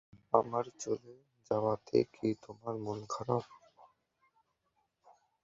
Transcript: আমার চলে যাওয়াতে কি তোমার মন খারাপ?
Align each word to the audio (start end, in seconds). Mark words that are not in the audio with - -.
আমার 0.33 0.65
চলে 0.79 1.13
যাওয়াতে 1.51 1.97
কি 2.13 2.27
তোমার 2.43 2.75
মন 2.77 2.99
খারাপ? 3.09 3.45